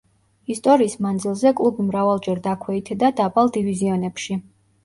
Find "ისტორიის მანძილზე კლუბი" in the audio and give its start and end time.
0.53-1.85